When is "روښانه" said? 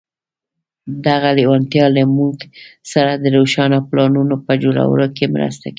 3.37-3.79